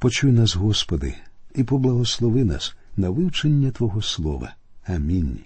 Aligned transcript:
Почуй 0.00 0.32
нас, 0.32 0.56
Господи, 0.56 1.14
і 1.54 1.64
поблагослови 1.64 2.44
нас 2.44 2.76
на 2.96 3.10
вивчення 3.10 3.70
Твого 3.70 4.02
Слова. 4.02 4.54
Амінь. 4.86 5.38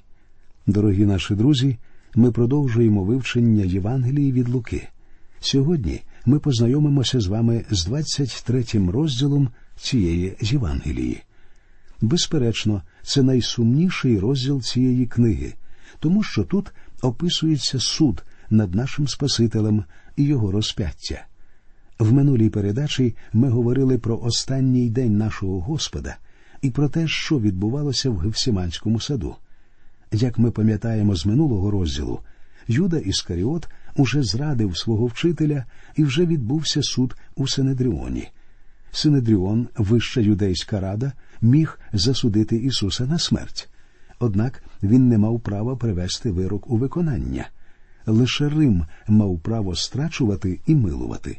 Дорогі 0.66 1.06
наші 1.06 1.34
друзі, 1.34 1.76
ми 2.14 2.32
продовжуємо 2.32 3.04
вивчення 3.04 3.64
Євангелії 3.64 4.32
від 4.32 4.48
Луки. 4.48 4.88
Сьогодні 5.40 6.00
ми 6.26 6.38
познайомимося 6.38 7.20
з 7.20 7.26
вами 7.26 7.64
з 7.70 7.84
23 7.84 8.64
розділом 8.92 9.48
цієї 9.76 10.36
Євангелії. 10.40 11.22
Безперечно, 12.00 12.82
це 13.02 13.22
найсумніший 13.22 14.18
розділ 14.18 14.62
цієї 14.62 15.06
книги, 15.06 15.54
тому 16.00 16.22
що 16.22 16.44
тут 16.44 16.72
описується 17.02 17.80
суд 17.80 18.22
над 18.50 18.74
нашим 18.74 19.08
Спасителем 19.08 19.84
і 20.16 20.24
його 20.24 20.50
розп'яття. 20.50 21.26
В 21.98 22.12
минулій 22.12 22.48
передачі 22.48 23.14
ми 23.32 23.48
говорили 23.48 23.98
про 23.98 24.18
останній 24.18 24.90
день 24.90 25.16
нашого 25.18 25.60
Господа 25.60 26.16
і 26.62 26.70
про 26.70 26.88
те, 26.88 27.08
що 27.08 27.40
відбувалося 27.40 28.10
в 28.10 28.18
Гевсіманському 28.18 29.00
саду. 29.00 29.36
Як 30.12 30.38
ми 30.38 30.50
пам'ятаємо 30.50 31.16
з 31.16 31.26
минулого 31.26 31.70
розділу, 31.70 32.20
Юда 32.68 32.98
Іскаріот 32.98 33.68
уже 33.96 34.22
зрадив 34.22 34.78
свого 34.78 35.06
вчителя 35.06 35.64
і 35.96 36.04
вже 36.04 36.26
відбувся 36.26 36.82
суд 36.82 37.16
у 37.36 37.48
Синедріоні. 37.48 38.28
Синедріон, 38.92 39.68
вища 39.76 40.20
юдейська 40.20 40.80
рада, 40.80 41.12
міг 41.40 41.80
засудити 41.92 42.56
Ісуса 42.56 43.06
на 43.06 43.18
смерть. 43.18 43.68
Однак 44.18 44.62
він 44.82 45.08
не 45.08 45.18
мав 45.18 45.40
права 45.40 45.76
привести 45.76 46.30
вирок 46.30 46.70
у 46.70 46.76
виконання. 46.76 47.48
Лише 48.06 48.48
Рим 48.48 48.86
мав 49.08 49.40
право 49.40 49.76
страчувати 49.76 50.60
і 50.66 50.74
милувати. 50.74 51.38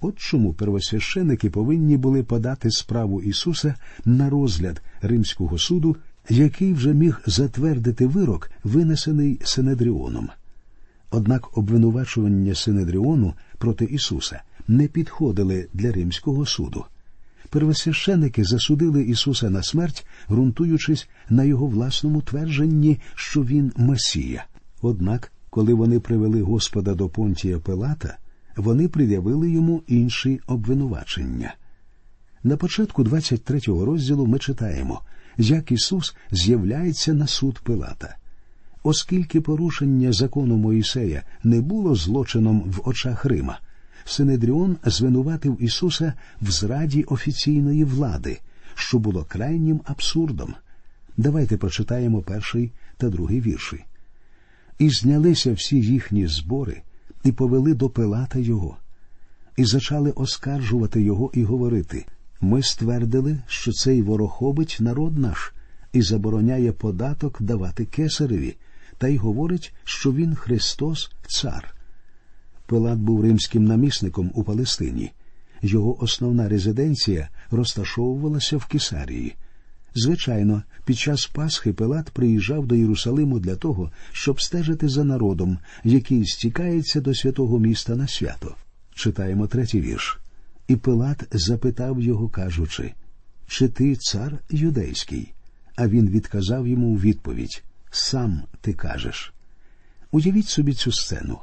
От 0.00 0.18
чому 0.18 0.52
первосвященики 0.52 1.50
повинні 1.50 1.96
були 1.96 2.22
подати 2.22 2.70
справу 2.70 3.22
Ісуса 3.22 3.74
на 4.04 4.30
розгляд 4.30 4.82
Римського 5.02 5.58
суду, 5.58 5.96
який 6.28 6.72
вже 6.72 6.94
міг 6.94 7.20
затвердити 7.26 8.06
вирок, 8.06 8.50
винесений 8.64 9.40
Синедріоном. 9.44 10.28
Однак 11.10 11.58
обвинувачування 11.58 12.54
Синедріону 12.54 13.34
проти 13.58 13.84
Ісуса 13.84 14.42
не 14.68 14.88
підходили 14.88 15.68
для 15.74 15.92
Римського 15.92 16.46
суду. 16.46 16.84
Первосвященики 17.50 18.44
засудили 18.44 19.02
Ісуса 19.02 19.50
на 19.50 19.62
смерть, 19.62 20.06
ґрунтуючись 20.30 21.08
на 21.30 21.44
його 21.44 21.66
власному 21.66 22.22
твердженні, 22.22 22.98
що 23.14 23.42
Він 23.42 23.72
Месія. 23.76 24.44
Однак, 24.82 25.32
коли 25.50 25.74
вони 25.74 26.00
привели 26.00 26.42
Господа 26.42 26.94
до 26.94 27.08
Понтія 27.08 27.58
Пилата, 27.58 28.16
вони 28.56 28.88
пред'явили 28.88 29.50
йому 29.50 29.82
інші 29.86 30.40
обвинувачення. 30.46 31.54
На 32.44 32.56
початку 32.56 33.04
23-го 33.04 33.84
розділу 33.84 34.26
ми 34.26 34.38
читаємо, 34.38 35.00
як 35.38 35.72
Ісус 35.72 36.16
з'являється 36.30 37.14
на 37.14 37.26
суд 37.26 37.60
Пилата. 37.64 38.16
Оскільки 38.82 39.40
порушення 39.40 40.12
закону 40.12 40.56
Моїсея 40.56 41.22
не 41.44 41.60
було 41.60 41.94
злочином 41.94 42.60
в 42.60 42.88
очах 42.88 43.24
Рима, 43.24 43.58
Синедріон 44.04 44.76
звинуватив 44.84 45.62
Ісуса 45.62 46.12
в 46.42 46.50
зраді 46.50 47.02
офіційної 47.02 47.84
влади, 47.84 48.38
що 48.74 48.98
було 48.98 49.24
крайнім 49.28 49.80
абсурдом. 49.84 50.54
Давайте 51.16 51.56
прочитаємо 51.56 52.22
перший 52.22 52.72
та 52.96 53.08
другий 53.08 53.40
вірші. 53.40 53.84
І 54.78 54.90
знялися 54.90 55.52
всі 55.52 55.80
їхні 55.80 56.26
збори 56.26 56.82
і 57.24 57.32
повели 57.32 57.74
до 57.74 57.88
Пилата 57.90 58.38
його, 58.38 58.76
і 59.56 59.64
зачали 59.64 60.10
оскаржувати 60.10 61.02
його 61.02 61.30
і 61.34 61.44
говорити 61.44 62.06
ми 62.40 62.62
ствердили, 62.62 63.38
що 63.46 63.72
цей 63.72 64.02
ворохобить 64.02 64.76
народ 64.80 65.18
наш 65.18 65.54
і 65.92 66.02
забороняє 66.02 66.72
податок 66.72 67.42
давати 67.42 67.84
кесареві, 67.84 68.56
та 68.98 69.08
й 69.08 69.16
говорить, 69.16 69.74
що 69.84 70.12
він 70.12 70.34
Христос, 70.34 71.10
цар. 71.26 71.74
Пилат 72.66 72.98
був 72.98 73.22
римським 73.22 73.64
намісником 73.64 74.30
у 74.34 74.44
Палестині. 74.44 75.12
Його 75.62 76.02
основна 76.02 76.48
резиденція 76.48 77.28
розташовувалася 77.50 78.56
в 78.56 78.66
Кесарії. 78.66 79.34
Звичайно, 79.96 80.62
під 80.84 80.98
час 80.98 81.26
Пасхи 81.26 81.72
Пилат 81.72 82.10
приїжджав 82.10 82.66
до 82.66 82.74
Єрусалиму 82.74 83.38
для 83.38 83.56
того, 83.56 83.90
щоб 84.12 84.40
стежити 84.40 84.88
за 84.88 85.04
народом, 85.04 85.58
який 85.84 86.26
стікається 86.26 87.00
до 87.00 87.14
святого 87.14 87.58
міста 87.58 87.96
на 87.96 88.08
свято. 88.08 88.54
Читаємо 88.94 89.46
третій 89.46 89.80
вірш. 89.80 90.18
І 90.68 90.76
Пилат 90.76 91.24
запитав 91.32 92.00
його, 92.00 92.28
кажучи, 92.28 92.92
чи 93.46 93.68
ти 93.68 93.96
цар 93.96 94.38
юдейський? 94.50 95.32
А 95.76 95.88
він 95.88 96.08
відказав 96.08 96.68
йому 96.68 96.86
у 96.86 96.96
відповідь 96.96 97.62
Сам 97.90 98.42
ти 98.60 98.72
кажеш. 98.72 99.32
Уявіть 100.10 100.48
собі 100.48 100.72
цю 100.72 100.92
сцену. 100.92 101.38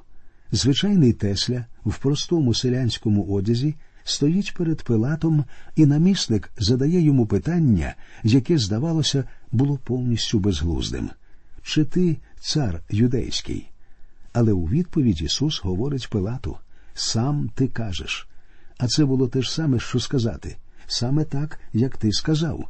Звичайний 0.51 1.13
Тесля 1.13 1.65
в 1.85 1.97
простому 1.97 2.53
селянському 2.53 3.25
одязі 3.33 3.75
стоїть 4.03 4.53
перед 4.53 4.83
Пилатом, 4.83 5.45
і 5.75 5.85
намісник 5.85 6.51
задає 6.57 7.01
йому 7.01 7.25
питання, 7.25 7.95
яке, 8.23 8.57
здавалося, 8.57 9.23
було 9.51 9.77
повністю 9.77 10.39
безглуздим 10.39 11.09
чи 11.63 11.85
ти 11.85 12.17
цар 12.39 12.81
юдейський? 12.89 13.69
Але 14.33 14.51
у 14.51 14.65
відповідь 14.65 15.21
Ісус 15.21 15.61
говорить 15.63 16.09
Пилату 16.09 16.57
Сам 16.93 17.49
ти 17.55 17.67
кажеш. 17.67 18.27
А 18.77 18.87
це 18.87 19.05
було 19.05 19.27
те 19.27 19.41
ж 19.41 19.53
саме, 19.53 19.79
що 19.79 19.99
сказати 19.99 20.57
саме 20.87 21.23
так, 21.23 21.59
як 21.73 21.97
ти 21.97 22.11
сказав. 22.11 22.69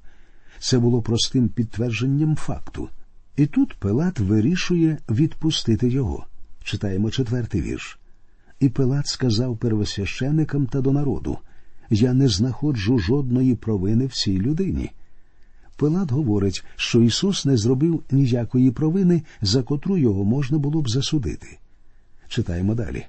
Це 0.59 0.79
було 0.79 1.01
простим 1.01 1.49
підтвердженням 1.49 2.35
факту. 2.35 2.89
І 3.35 3.45
тут 3.45 3.73
Пилат 3.73 4.19
вирішує 4.19 4.97
відпустити 5.09 5.89
його. 5.89 6.25
Читаємо 6.63 7.11
четвертий 7.11 7.61
вірш. 7.61 7.99
І 8.63 8.69
Пилат 8.69 9.07
сказав 9.07 9.57
первосвященикам 9.57 10.65
та 10.65 10.81
до 10.81 10.91
народу 10.91 11.37
Я 11.89 12.13
не 12.13 12.27
знаходжу 12.27 12.99
жодної 12.99 13.55
провини 13.55 14.05
в 14.05 14.13
цій 14.13 14.39
людині. 14.39 14.91
Пилат 15.77 16.11
говорить, 16.11 16.63
що 16.75 17.01
Ісус 17.01 17.45
не 17.45 17.57
зробив 17.57 18.03
ніякої 18.11 18.71
провини, 18.71 19.21
за 19.41 19.63
котру 19.63 19.97
його 19.97 20.23
можна 20.23 20.57
було 20.57 20.81
б 20.81 20.89
засудити. 20.89 21.57
Читаємо 22.27 22.75
далі. 22.75 23.05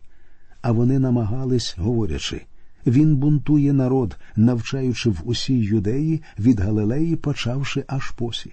А 0.63 0.73
вони 0.73 0.99
намагались, 0.99 1.75
говорячи 1.79 2.41
він 2.87 3.17
бунтує 3.17 3.73
народ, 3.73 4.17
навчаючи 4.37 5.11
в 5.11 5.23
усій 5.25 5.59
юдеї 5.59 6.23
від 6.39 6.61
Галилеї, 6.61 7.17
почавши 7.17 7.85
аж 7.87 8.11
посі. 8.11 8.53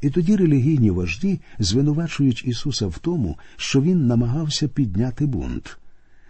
І 0.00 0.10
тоді 0.10 0.36
релігійні 0.36 0.90
вожді 0.90 1.40
звинувачують 1.58 2.44
Ісуса 2.46 2.86
в 2.86 2.98
тому, 2.98 3.38
що 3.56 3.80
Він 3.80 4.06
намагався 4.06 4.68
підняти 4.68 5.26
бунт. 5.26 5.78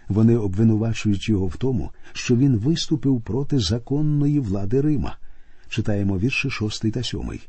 Вони 0.09 0.37
обвинувачують 0.37 1.29
його 1.29 1.47
в 1.47 1.57
тому, 1.57 1.91
що 2.13 2.37
він 2.37 2.57
виступив 2.57 3.21
проти 3.21 3.59
законної 3.59 4.41
влади 4.41 4.81
Рима. 4.81 5.17
Читаємо 5.69 6.19
вірші 6.19 6.51
шостий 6.51 6.91
та 6.91 7.03
сьомий. 7.03 7.41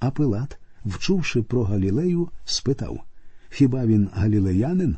А 0.00 0.10
Пилат, 0.10 0.58
вчувши 0.84 1.42
про 1.42 1.64
Галілею, 1.64 2.28
спитав 2.44 3.00
Хіба 3.50 3.86
він 3.86 4.08
галілеянин? 4.12 4.96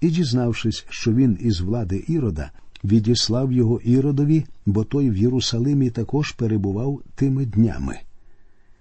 І, 0.00 0.10
дізнавшись, 0.10 0.86
що 0.88 1.12
він 1.12 1.38
із 1.40 1.60
влади 1.60 2.04
Ірода, 2.08 2.50
відіслав 2.84 3.52
його 3.52 3.80
Іродові, 3.80 4.44
бо 4.66 4.84
той 4.84 5.10
в 5.10 5.16
Єрусалимі 5.16 5.90
також 5.90 6.32
перебував 6.32 7.02
тими 7.14 7.46
днями. 7.46 7.98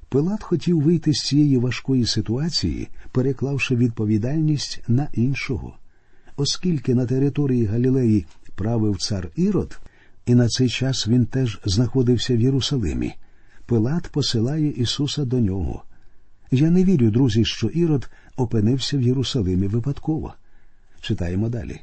Пилат 0.09 0.43
хотів 0.43 0.81
вийти 0.81 1.13
з 1.13 1.17
цієї 1.17 1.57
важкої 1.57 2.05
ситуації, 2.05 2.87
переклавши 3.11 3.75
відповідальність 3.75 4.81
на 4.87 5.07
іншого. 5.13 5.73
Оскільки 6.39 6.95
на 6.95 7.05
території 7.05 7.65
Галілеї 7.65 8.25
правив 8.55 8.97
цар 8.97 9.29
Ірод, 9.35 9.79
і 10.25 10.35
на 10.35 10.47
цей 10.47 10.69
час 10.69 11.07
він 11.07 11.25
теж 11.25 11.59
знаходився 11.65 12.35
в 12.35 12.39
Єрусалимі, 12.39 13.13
Пилат 13.65 14.07
посилає 14.07 14.69
Ісуса 14.69 15.25
до 15.25 15.39
нього. 15.39 15.83
Я 16.51 16.69
не 16.69 16.83
вірю, 16.83 17.11
друзі, 17.11 17.45
що 17.45 17.67
Ірод 17.67 18.09
опинився 18.37 18.97
в 18.97 19.01
Єрусалимі 19.01 19.67
випадково. 19.67 20.33
Читаємо 21.01 21.49
далі. 21.49 21.79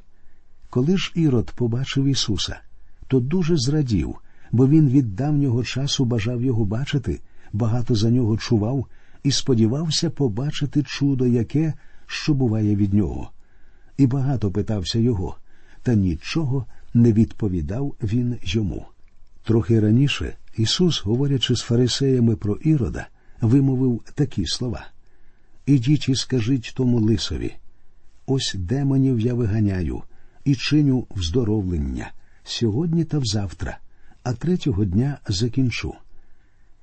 Коли 0.71 0.97
ж 0.97 1.13
Ірод 1.15 1.53
побачив 1.57 2.05
Ісуса, 2.05 2.61
то 3.09 3.21
дуже 3.21 3.57
зрадів, 3.57 4.15
бо 4.53 4.69
він 4.69 4.89
від 4.89 5.17
давнього 5.17 5.65
часу 5.65 6.05
бажав 6.05 6.43
його 6.43 6.65
бачити, 6.65 7.21
багато 7.53 7.95
за 7.95 8.11
нього 8.11 8.39
чував 8.39 8.87
і 9.23 9.31
сподівався 9.31 10.11
побачити 10.11 10.83
чудо, 10.83 11.27
яке, 11.27 11.73
що 12.07 12.35
буває 12.35 12.77
від 12.77 12.95
нього. 12.95 13.31
І 13.97 14.07
багато 14.07 14.51
питався 14.51 14.99
його, 14.99 15.37
та 15.83 15.95
нічого 15.95 16.67
не 16.95 17.13
відповідав 17.13 17.95
він 18.03 18.37
йому. 18.43 18.87
Трохи 19.45 19.81
раніше 19.81 20.37
Ісус, 20.57 21.03
говорячи 21.05 21.57
з 21.57 21.61
фарисеями 21.61 22.37
про 22.37 22.55
Ірода, 22.55 23.07
вимовив 23.41 24.03
такі 24.15 24.47
слова 24.47 24.87
Ідіть 25.67 26.09
і 26.09 26.15
скажіть 26.15 26.73
тому 26.77 27.01
лисові 27.01 27.55
ось 28.27 28.55
демонів 28.59 29.21
я 29.21 29.35
виганяю 29.35 30.03
і 30.45 30.55
чиню 30.55 31.07
вздоровлення 31.11 32.11
сьогодні 32.45 33.05
та 33.05 33.19
взавтра, 33.19 33.79
а 34.23 34.33
третього 34.33 34.85
дня 34.85 35.19
закінчу. 35.29 35.95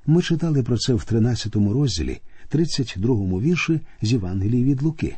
Ми 0.06 0.21
читали 0.21 0.63
про 0.63 0.77
це 0.77 0.94
в 0.94 1.04
13 1.04 1.56
розділі, 1.56 2.21
32 2.50 3.15
вірші 3.39 3.80
з 4.01 4.12
Євангелії 4.12 4.63
від 4.63 4.81
Луки. 4.81 5.18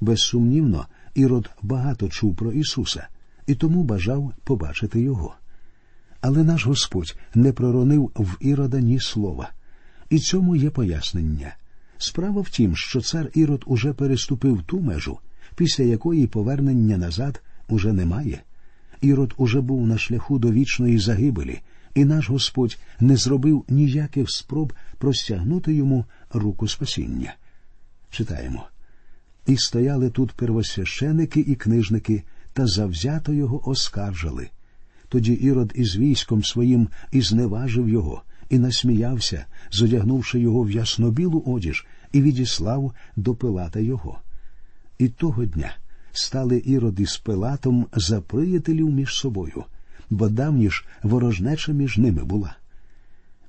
Безсумнівно, 0.00 0.86
Ірод 1.14 1.50
багато 1.62 2.08
чув 2.08 2.36
про 2.36 2.52
Ісуса 2.52 3.08
і 3.46 3.54
тому 3.54 3.82
бажав 3.82 4.32
побачити 4.44 5.00
Його. 5.00 5.34
Але 6.20 6.44
наш 6.44 6.66
Господь 6.66 7.16
не 7.34 7.52
проронив 7.52 8.10
в 8.16 8.36
Ірода 8.40 8.80
ні 8.80 9.00
слова, 9.00 9.50
і 10.10 10.18
цьому 10.18 10.56
є 10.56 10.70
пояснення. 10.70 11.56
Справа 11.98 12.40
в 12.40 12.50
тім, 12.50 12.76
що 12.76 13.00
цар 13.00 13.30
Ірод 13.34 13.64
уже 13.66 13.92
переступив 13.92 14.62
ту 14.62 14.80
межу, 14.80 15.18
після 15.56 15.84
якої 15.84 16.26
повернення 16.26 16.96
назад 16.96 17.42
уже 17.68 17.92
немає. 17.92 18.42
Ірод 19.00 19.34
уже 19.36 19.60
був 19.60 19.86
на 19.86 19.98
шляху 19.98 20.38
до 20.38 20.50
вічної 20.50 20.98
загибелі, 20.98 21.60
і 21.94 22.04
наш 22.04 22.30
Господь 22.30 22.78
не 23.00 23.16
зробив 23.16 23.64
ніяких 23.68 24.30
спроб 24.30 24.72
простягнути 24.98 25.74
йому 25.74 26.04
руку 26.32 26.68
спасіння. 26.68 27.34
Читаємо. 28.10 28.68
І 29.48 29.56
стояли 29.56 30.10
тут 30.10 30.32
первосвященики 30.32 31.40
і 31.40 31.54
книжники, 31.54 32.22
та 32.52 32.66
завзято 32.66 33.32
його 33.32 33.68
оскаржили. 33.68 34.48
Тоді 35.08 35.32
Ірод 35.32 35.72
із 35.74 35.96
військом 35.96 36.44
своїм 36.44 36.88
і 37.12 37.20
зневажив 37.20 37.88
його, 37.88 38.22
і 38.50 38.58
насміявся, 38.58 39.44
зодягнувши 39.70 40.40
його 40.40 40.62
в 40.62 40.70
яснобілу 40.70 41.42
одіж, 41.46 41.86
і 42.12 42.22
відіслав 42.22 42.92
до 43.16 43.34
Пилата 43.34 43.80
його. 43.80 44.18
І 44.98 45.08
того 45.08 45.44
дня 45.44 45.76
стали 46.12 46.62
Ірод 46.66 47.00
із 47.00 47.16
Пилатом 47.16 47.86
за 47.92 48.20
приятелів 48.20 48.90
між 48.90 49.14
собою, 49.14 49.64
бо 50.10 50.28
давні 50.28 50.70
ж 50.70 50.84
ворожнеча 51.02 51.72
між 51.72 51.98
ними 51.98 52.24
була. 52.24 52.56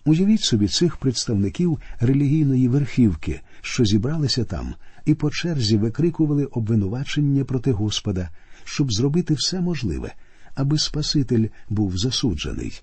Уявіть 0.05 0.41
собі 0.41 0.67
цих 0.67 0.97
представників 0.97 1.79
релігійної 1.99 2.67
верхівки, 2.67 3.41
що 3.61 3.85
зібралися 3.85 4.45
там, 4.45 4.73
і 5.05 5.13
по 5.13 5.31
черзі 5.31 5.77
викрикували 5.77 6.45
обвинувачення 6.45 7.43
проти 7.43 7.71
Господа, 7.71 8.29
щоб 8.63 8.93
зробити 8.93 9.33
все 9.33 9.61
можливе, 9.61 10.13
аби 10.55 10.77
Спаситель 10.77 11.47
був 11.69 11.97
засуджений. 11.97 12.81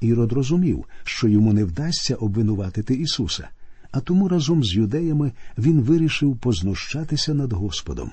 Ірод 0.00 0.32
розумів, 0.32 0.84
що 1.04 1.28
йому 1.28 1.52
не 1.52 1.64
вдасться 1.64 2.14
обвинуватити 2.14 2.94
Ісуса, 2.94 3.48
а 3.90 4.00
тому 4.00 4.28
разом 4.28 4.64
з 4.64 4.74
юдеями 4.74 5.32
він 5.58 5.80
вирішив 5.80 6.36
познущатися 6.36 7.34
над 7.34 7.52
Господом. 7.52 8.10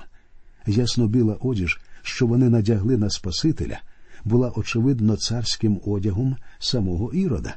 Ясно 0.67 1.07
біла 1.07 1.37
одіж, 1.41 1.79
що 2.01 2.27
вони 2.27 2.49
надягли 2.49 2.97
на 2.97 3.09
Спасителя, 3.09 3.79
була 4.25 4.51
очевидно 4.55 5.17
царським 5.17 5.79
одягом 5.85 6.35
самого 6.59 7.13
Ірода. 7.13 7.55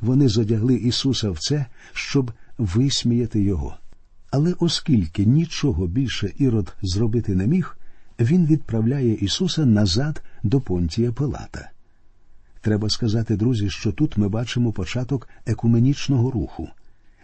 Вони 0.00 0.28
зодягли 0.28 0.74
Ісуса 0.74 1.30
в 1.30 1.38
це, 1.38 1.66
щоб 1.92 2.32
висміяти 2.58 3.42
його. 3.42 3.76
Але 4.30 4.54
оскільки 4.58 5.24
нічого 5.24 5.86
більше 5.86 6.32
Ірод 6.38 6.74
зробити 6.82 7.34
не 7.34 7.46
міг, 7.46 7.78
він 8.20 8.46
відправляє 8.46 9.14
Ісуса 9.14 9.66
назад 9.66 10.22
до 10.42 10.60
Понтія 10.60 11.12
Пилата. 11.12 11.70
Треба 12.60 12.90
сказати, 12.90 13.36
друзі, 13.36 13.70
що 13.70 13.92
тут 13.92 14.16
ми 14.16 14.28
бачимо 14.28 14.72
початок 14.72 15.28
екуменічного 15.46 16.30
руху. 16.30 16.68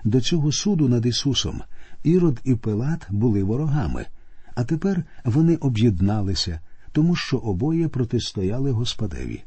До 0.05 0.21
цього 0.21 0.53
суду 0.53 0.89
над 0.89 1.07
Ісусом 1.07 1.63
Ірод 2.03 2.41
і 2.45 2.55
Пилат 2.55 3.07
були 3.11 3.43
ворогами, 3.43 4.07
а 4.55 4.65
тепер 4.65 5.05
вони 5.25 5.57
об'єдналися, 5.57 6.61
тому 6.93 7.17
що 7.17 7.37
обоє 7.37 7.89
протистояли 7.89 8.71
Господеві. 8.71 9.45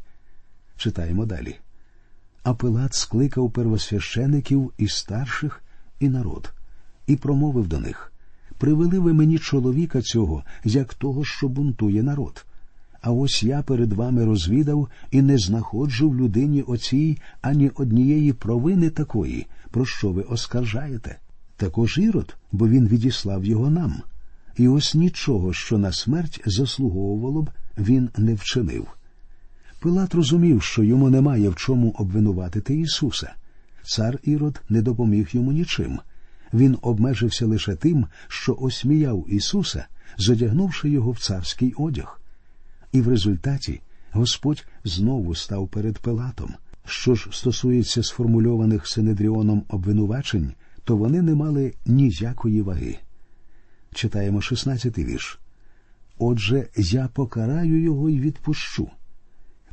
Читаємо 0.78 1.26
далі. 1.26 1.56
А 2.44 2.54
Пилат 2.54 2.94
скликав 2.94 3.52
первосвящеників 3.52 4.74
і 4.78 4.88
старших, 4.88 5.64
і 6.00 6.10
народ, 6.10 6.54
і 7.08 7.16
промовив 7.16 7.68
до 7.68 7.80
них 7.80 8.12
Привели 8.58 9.00
ви 9.00 9.14
мені 9.14 9.40
чоловіка 9.40 10.02
цього, 10.02 10.44
як 10.64 10.94
того, 10.94 11.26
що 11.26 11.48
бунтує 11.48 12.04
народ. 12.04 12.46
А 13.02 13.12
ось 13.12 13.44
я 13.44 13.62
перед 13.62 13.94
вами 13.94 14.26
розвідав 14.26 14.88
і 15.12 15.22
не 15.22 15.38
знаходжу 15.38 16.10
в 16.10 16.16
людині 16.16 16.62
оцій 16.62 17.18
ані 17.42 17.72
однієї 17.76 18.34
провини 18.34 18.90
такої, 18.90 19.48
про 19.72 19.86
що 19.86 20.12
ви 20.12 20.22
оскаржаєте. 20.22 21.20
Також 21.58 21.98
ірод, 21.98 22.36
бо 22.52 22.68
він 22.68 22.88
відіслав 22.88 23.46
його 23.46 23.70
нам. 23.70 23.96
І 24.58 24.68
ось 24.68 24.96
нічого, 24.96 25.54
що 25.54 25.78
на 25.78 25.92
смерть 25.92 26.42
заслуговувало 26.46 27.42
б, 27.42 27.50
він 27.78 28.10
не 28.18 28.34
вчинив. 28.34 28.88
Пилат 29.80 30.16
розумів, 30.16 30.62
що 30.62 30.84
йому 30.84 31.10
немає 31.10 31.50
в 31.50 31.56
чому 31.56 31.96
обвинуватити 31.98 32.80
Ісуса. 32.80 33.34
Цар 33.84 34.20
Ірод 34.24 34.62
не 34.70 34.82
допоміг 34.82 35.30
йому 35.32 35.52
нічим. 35.52 36.00
Він 36.54 36.78
обмежився 36.82 37.46
лише 37.46 37.76
тим, 37.76 38.08
що 38.28 38.56
осміяв 38.60 39.26
Ісуса, 39.30 39.88
задягнувши 40.18 40.90
його 40.90 41.12
в 41.12 41.20
царський 41.20 41.74
одяг. 41.74 42.22
І 42.92 43.02
в 43.02 43.08
результаті 43.08 43.82
Господь 44.12 44.66
знову 44.84 45.36
став 45.36 45.68
перед 45.68 46.00
Пилатом. 46.00 46.54
Що 46.86 47.16
ж 47.16 47.30
стосується 47.32 48.04
сформульованих 48.04 48.88
Синедріоном 48.88 49.64
обвинувачень, 49.70 50.54
то 50.84 50.98
вони 50.98 51.22
не 51.22 51.36
мали 51.36 51.74
ніякої 51.86 52.62
ваги. 52.62 52.98
Читаємо 53.94 54.40
16-й 54.40 55.06
вірш. 55.06 55.40
Отже, 56.18 56.68
я 56.78 57.08
покараю 57.08 57.82
його 57.82 58.10
і 58.10 58.20
відпущу. 58.20 58.90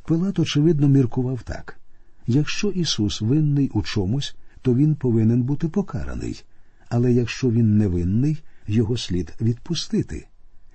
Пилат, 0.04 0.38
очевидно, 0.38 0.88
міркував 0.88 1.42
так 1.42 1.78
якщо 2.26 2.68
Ісус 2.68 3.20
винний 3.20 3.68
у 3.68 3.82
чомусь, 3.82 4.36
то 4.62 4.74
Він 4.74 4.94
повинен 4.94 5.42
бути 5.42 5.68
покараний, 5.68 6.44
але 6.92 7.12
якщо 7.12 7.50
він 7.50 7.78
невинний, 7.78 8.42
його 8.66 8.96
слід 8.96 9.34
відпустити. 9.40 10.26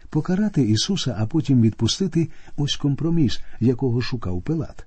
Покарати 0.09 0.61
Ісуса, 0.61 1.15
а 1.19 1.25
потім 1.25 1.61
відпустити 1.61 2.29
ось 2.57 2.75
компроміс, 2.75 3.39
якого 3.59 4.01
шукав 4.01 4.41
Пилат. 4.41 4.85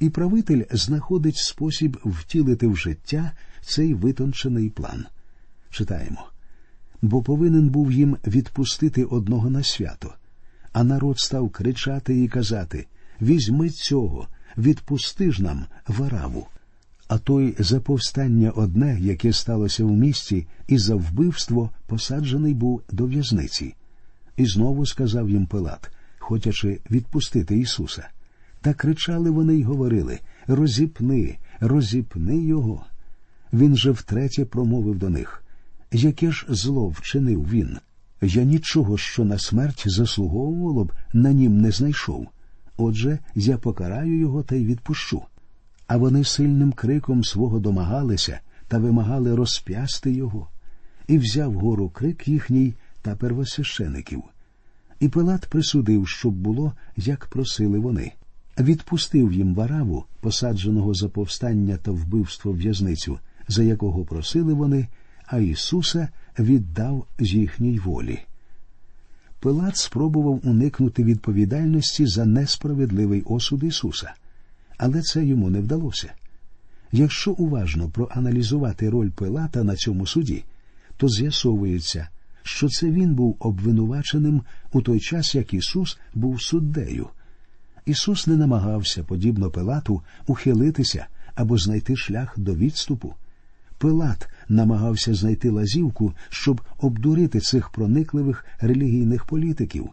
І 0.00 0.10
правитель 0.10 0.62
знаходить 0.70 1.36
спосіб 1.36 1.98
втілити 2.04 2.66
в 2.66 2.76
життя 2.76 3.32
цей 3.62 3.94
витончений 3.94 4.70
план. 4.70 5.04
Читаємо 5.70 6.26
бо 7.02 7.22
повинен 7.22 7.68
був 7.68 7.92
їм 7.92 8.16
відпустити 8.26 9.04
одного 9.04 9.50
на 9.50 9.62
свято, 9.62 10.14
а 10.72 10.84
народ 10.84 11.18
став 11.18 11.50
кричати 11.50 12.22
і 12.22 12.28
казати 12.28 12.86
Візьми 13.22 13.70
цього, 13.70 14.28
відпусти 14.58 15.32
ж 15.32 15.42
нам 15.42 15.66
вараву. 15.88 16.46
А 17.14 17.18
той 17.18 17.54
за 17.58 17.80
повстання 17.80 18.50
одне, 18.50 18.98
яке 19.00 19.32
сталося 19.32 19.84
в 19.84 19.90
місті, 19.90 20.46
і 20.68 20.78
за 20.78 20.94
вбивство 20.94 21.70
посаджений 21.86 22.54
був 22.54 22.82
до 22.92 23.06
в'язниці. 23.06 23.74
І 24.36 24.46
знову 24.46 24.86
сказав 24.86 25.30
їм 25.30 25.46
Пилат, 25.46 25.90
хотячи 26.18 26.80
відпустити 26.90 27.58
Ісуса. 27.58 28.08
Та 28.60 28.74
кричали 28.74 29.30
вони 29.30 29.54
й 29.54 29.62
говорили 29.62 30.18
Розіпни, 30.46 31.38
розіпни 31.60 32.38
його. 32.38 32.86
Він 33.52 33.76
же 33.76 33.90
втретє 33.90 34.44
промовив 34.44 34.98
до 34.98 35.10
них 35.10 35.44
Яке 35.92 36.32
ж 36.32 36.46
зло 36.48 36.88
вчинив 36.88 37.48
він? 37.50 37.78
Я 38.22 38.44
нічого, 38.44 38.98
що 38.98 39.24
на 39.24 39.38
смерть 39.38 39.82
заслуговувало 39.86 40.84
б, 40.84 40.92
на 41.12 41.32
нім 41.32 41.60
не 41.60 41.70
знайшов. 41.70 42.28
Отже, 42.76 43.18
я 43.34 43.58
покараю 43.58 44.18
його 44.18 44.42
та 44.42 44.56
й 44.56 44.66
відпущу. 44.66 45.22
А 45.86 45.96
вони 45.96 46.24
сильним 46.24 46.72
криком 46.72 47.24
свого 47.24 47.58
домагалися 47.58 48.40
та 48.68 48.78
вимагали 48.78 49.34
розп'ясти 49.34 50.12
його, 50.12 50.48
і 51.06 51.18
взяв 51.18 51.54
гору 51.54 51.88
крик 51.88 52.28
їхній 52.28 52.74
та 53.02 53.16
первосвящеників. 53.16 54.22
І 55.00 55.08
Пилат 55.08 55.46
присудив, 55.46 56.08
щоб 56.08 56.34
було, 56.34 56.72
як 56.96 57.26
просили 57.26 57.78
вони. 57.78 58.12
Відпустив 58.58 59.32
їм 59.32 59.54
вараву, 59.54 60.04
посадженого 60.20 60.94
за 60.94 61.08
повстання 61.08 61.76
та 61.76 61.90
вбивство 61.90 62.52
в'язницю, 62.52 63.18
за 63.48 63.62
якого 63.62 64.04
просили 64.04 64.52
вони, 64.52 64.88
а 65.26 65.38
Ісуса 65.38 66.08
віддав 66.38 67.06
з 67.18 67.34
їхній 67.34 67.78
волі. 67.78 68.20
Пилат 69.40 69.76
спробував 69.76 70.40
уникнути 70.44 71.04
відповідальності 71.04 72.06
за 72.06 72.24
несправедливий 72.24 73.22
осуд 73.22 73.64
Ісуса, 73.64 74.14
але 74.78 75.02
це 75.02 75.24
йому 75.24 75.50
не 75.50 75.60
вдалося. 75.60 76.12
Якщо 76.92 77.32
уважно 77.32 77.88
проаналізувати 77.88 78.90
роль 78.90 79.10
Пилата 79.10 79.64
на 79.64 79.76
цьому 79.76 80.06
суді, 80.06 80.44
то 80.96 81.08
з'ясовується, 81.08 82.08
що 82.42 82.68
це 82.68 82.90
він 82.90 83.14
був 83.14 83.36
обвинуваченим 83.38 84.42
у 84.72 84.82
той 84.82 85.00
час, 85.00 85.34
як 85.34 85.54
Ісус 85.54 85.98
був 86.14 86.42
суддею. 86.42 87.08
Ісус 87.86 88.26
не 88.26 88.36
намагався, 88.36 89.02
подібно 89.02 89.50
Пилату, 89.50 90.02
ухилитися 90.26 91.06
або 91.34 91.58
знайти 91.58 91.96
шлях 91.96 92.38
до 92.38 92.54
відступу. 92.54 93.14
Пилат 93.78 94.28
намагався 94.48 95.14
знайти 95.14 95.50
лазівку, 95.50 96.12
щоб 96.28 96.60
обдурити 96.78 97.40
цих 97.40 97.70
проникливих 97.70 98.44
релігійних 98.60 99.24
політиків. 99.24 99.90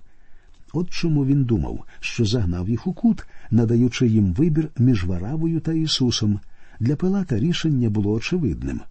От 0.73 0.89
чому 0.89 1.25
він 1.25 1.43
думав, 1.43 1.85
що 1.99 2.25
загнав 2.25 2.69
їх 2.69 2.87
у 2.87 2.93
кут, 2.93 3.25
надаючи 3.51 4.07
їм 4.07 4.33
вибір 4.33 4.69
між 4.77 5.05
Варавою 5.05 5.59
та 5.59 5.73
Ісусом. 5.73 6.39
Для 6.79 6.95
Пилата 6.95 7.39
рішення 7.39 7.89
було 7.89 8.11
очевидним. 8.11 8.81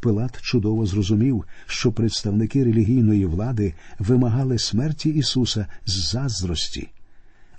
Пилат 0.00 0.42
чудово 0.42 0.86
зрозумів, 0.86 1.44
що 1.66 1.92
представники 1.92 2.64
релігійної 2.64 3.26
влади 3.26 3.74
вимагали 3.98 4.58
смерті 4.58 5.08
Ісуса 5.08 5.66
з 5.86 6.10
заздрості. 6.10 6.88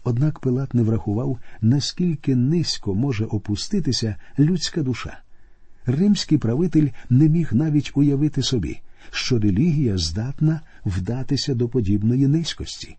Однак 0.04 0.40
Пилат 0.40 0.74
не 0.74 0.84
врахував, 0.84 1.40
наскільки 1.62 2.36
низько 2.36 2.96
може 2.96 3.26
опуститися 3.26 4.16
людська 4.40 4.84
душа. 4.84 5.18
Римський 5.86 6.38
правитель 6.38 6.88
не 7.10 7.30
міг 7.30 7.50
навіть 7.54 7.92
уявити 7.96 8.44
собі, 8.44 8.82
що 9.12 9.40
релігія 9.40 9.98
здатна 9.98 10.62
вдатися 10.86 11.56
до 11.56 11.70
подібної 11.70 12.28
низькості. 12.28 12.98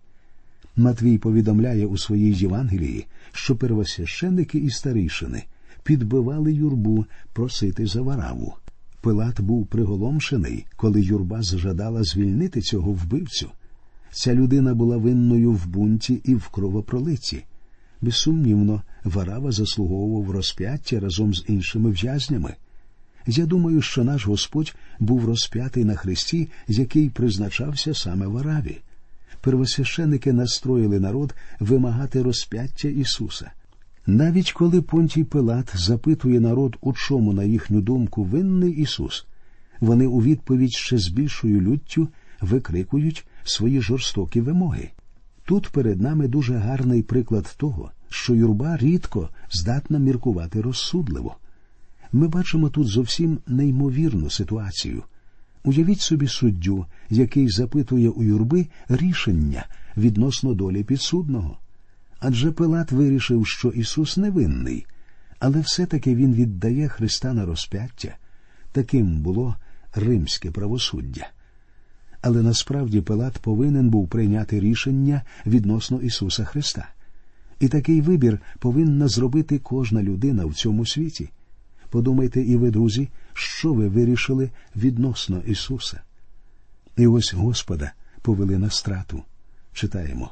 Матвій 0.76 1.18
повідомляє 1.18 1.86
у 1.86 1.96
своїй 1.98 2.34
Євангелії, 2.34 3.06
що 3.32 3.56
первосвященники 3.56 4.58
і 4.58 4.70
старішини 4.70 5.44
підбивали 5.82 6.52
юрбу 6.52 7.06
просити 7.32 7.86
за 7.86 8.02
вараву. 8.02 8.54
Пилат 9.00 9.40
був 9.40 9.66
приголомшений, 9.66 10.66
коли 10.76 11.02
юрба 11.02 11.42
зжадала 11.42 12.04
звільнити 12.04 12.60
цього 12.60 12.92
вбивцю. 12.92 13.50
Ця 14.10 14.34
людина 14.34 14.74
була 14.74 14.96
винною 14.96 15.52
в 15.52 15.66
бунті 15.66 16.20
і 16.24 16.34
в 16.34 16.48
кровопролитті. 16.48 17.44
Безсумнівно, 18.00 18.82
Варава 19.04 19.52
заслуговував 19.52 20.30
розп'яття 20.30 21.00
разом 21.00 21.34
з 21.34 21.44
іншими 21.48 21.90
в'язнями. 21.90 22.54
Я 23.26 23.46
думаю, 23.46 23.82
що 23.82 24.04
наш 24.04 24.26
Господь 24.26 24.74
був 24.98 25.24
розп'ятий 25.24 25.84
на 25.84 25.94
хресті, 25.94 26.48
який 26.68 27.10
призначався 27.10 27.94
саме 27.94 28.26
Вараві. 28.26 28.80
Первосвященики 29.44 30.32
настроїли 30.32 31.00
народ 31.00 31.34
вимагати 31.60 32.22
розп'яття 32.22 32.88
Ісуса. 32.88 33.50
Навіть 34.06 34.52
коли 34.52 34.82
Понтій 34.82 35.24
Пилат 35.24 35.72
запитує 35.74 36.40
народ, 36.40 36.76
у 36.80 36.92
чому, 36.92 37.32
на 37.32 37.44
їхню 37.44 37.80
думку, 37.80 38.24
винний 38.24 38.72
Ісус, 38.72 39.26
вони 39.80 40.06
у 40.06 40.22
відповідь 40.22 40.72
ще 40.72 40.98
з 40.98 41.08
більшою 41.08 41.60
люттю 41.60 42.08
викрикують 42.40 43.26
свої 43.44 43.80
жорстокі 43.80 44.40
вимоги. 44.40 44.90
Тут 45.44 45.68
перед 45.68 46.00
нами 46.00 46.28
дуже 46.28 46.54
гарний 46.54 47.02
приклад 47.02 47.54
того, 47.56 47.90
що 48.08 48.34
юрба 48.34 48.76
рідко 48.76 49.28
здатна 49.50 49.98
міркувати 49.98 50.60
розсудливо. 50.60 51.36
Ми 52.12 52.28
бачимо 52.28 52.68
тут 52.68 52.86
зовсім 52.86 53.38
неймовірну 53.46 54.30
ситуацію. 54.30 55.02
Уявіть 55.64 56.00
собі 56.00 56.28
суддю, 56.28 56.87
який 57.11 57.49
запитує 57.49 58.09
у 58.09 58.23
юрби 58.23 58.66
рішення 58.88 59.66
відносно 59.97 60.54
долі 60.54 60.85
підсудного. 60.85 61.59
Адже 62.21 62.52
Пилат 62.52 62.92
вирішив, 62.92 63.47
що 63.47 63.68
Ісус 63.68 64.16
невинний, 64.16 64.87
але 65.38 65.61
все-таки 65.61 66.14
Він 66.14 66.35
віддає 66.35 66.88
Христа 66.88 67.33
на 67.33 67.47
розп'яття. 67.47 68.16
Таким 68.73 69.21
було 69.21 69.56
римське 69.94 70.50
правосуддя. 70.50 71.26
Але 72.21 72.42
насправді 72.42 73.00
Пилат 73.00 73.38
повинен 73.38 73.90
був 73.90 74.09
прийняти 74.09 74.61
рішення 74.61 75.23
відносно 75.47 76.00
Ісуса 76.00 76.44
Христа. 76.44 76.88
І 77.61 77.68
такий 77.68 78.00
вибір 78.00 78.40
повинна 78.59 79.09
зробити 79.09 79.59
кожна 79.59 80.02
людина 80.02 80.44
в 80.47 80.54
цьому 80.54 80.87
світі. 80.87 81.30
Подумайте 81.90 82.42
і 82.42 82.56
ви, 82.56 82.71
друзі, 82.71 83.09
що 83.34 83.72
ви 83.72 83.88
вирішили 83.88 84.50
відносно 84.76 85.42
Ісуса. 85.46 86.00
І 86.96 87.06
ось 87.06 87.34
Господа 87.34 87.92
повели 88.22 88.58
на 88.58 88.70
страту. 88.70 89.22
Читаємо. 89.72 90.30